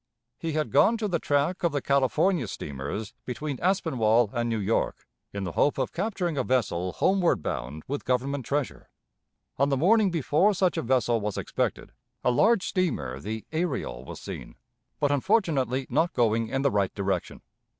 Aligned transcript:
He 0.39 0.53
had 0.53 0.71
gone 0.71 0.97
to 0.97 1.07
the 1.07 1.19
track 1.19 1.61
of 1.61 1.73
the 1.73 1.79
California 1.79 2.47
steamers 2.47 3.13
between 3.23 3.59
Aspinwall 3.61 4.31
and 4.33 4.49
New 4.49 4.57
York, 4.57 5.05
in 5.31 5.43
the 5.43 5.51
hope 5.51 5.77
of 5.77 5.91
capturing 5.93 6.39
a 6.39 6.43
vessel 6.43 6.93
homeward 6.93 7.43
bound 7.43 7.83
with 7.87 8.03
Government 8.03 8.43
treasure. 8.43 8.89
On 9.59 9.69
the 9.69 9.77
morning 9.77 10.09
before 10.09 10.55
such 10.55 10.75
a 10.75 10.81
vessel 10.81 11.21
was 11.21 11.37
expected, 11.37 11.91
a 12.23 12.31
large 12.31 12.65
steamer, 12.67 13.19
the 13.19 13.45
Ariel, 13.51 14.03
was 14.03 14.19
seen, 14.19 14.55
but 14.99 15.11
unfortunately 15.11 15.85
not 15.87 16.13
going 16.13 16.47
in 16.47 16.63
the 16.63 16.71
right 16.71 16.95
direction. 16.95 17.43